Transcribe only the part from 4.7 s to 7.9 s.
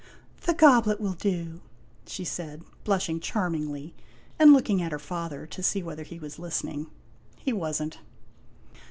at her father to see whether he was listening. He was